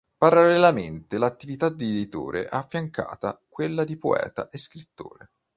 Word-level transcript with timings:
Parallelamente 0.17 1.17
all'attività 1.17 1.69
di 1.69 1.85
editore, 1.87 2.49
affianca 2.49 3.07
quella 3.47 3.83
di 3.83 3.97
poeta 3.97 4.49
e 4.49 4.57
scrittore. 4.57 5.29